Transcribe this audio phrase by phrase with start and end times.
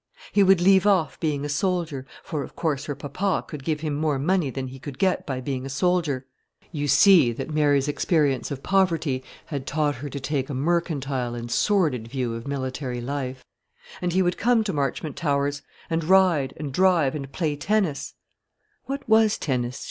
[0.31, 3.93] He would leave off being a soldier, for of course her papa could give him
[3.93, 6.25] more money than he could get by being a soldier
[6.71, 11.51] (you see that Mary's experience of poverty had taught her to take a mercantile and
[11.51, 13.45] sordid view of military life)
[14.01, 18.15] and he would come to Marchmont Towers, and ride, and drive, and play tennis
[18.85, 19.79] (what was tennis?